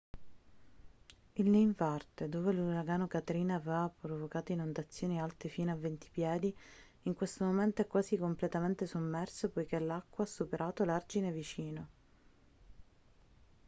il 1.33 1.47
ninth 1.51 1.79
ward 1.79 2.25
dove 2.25 2.51
l'uragano 2.53 3.05
katrina 3.05 3.53
aveva 3.53 3.87
provocato 3.95 4.51
inondazioni 4.51 5.19
alte 5.21 5.47
fino 5.47 5.71
a 5.71 5.75
20 5.75 6.09
piedi 6.11 6.51
in 7.03 7.13
questo 7.13 7.45
momento 7.45 7.83
è 7.83 7.87
quasi 7.87 8.17
completamente 8.17 8.87
sommerso 8.87 9.49
poiché 9.51 9.77
l'acqua 9.77 10.23
ha 10.23 10.27
superato 10.27 10.85
l'argine 10.85 11.31
vicino 11.31 11.87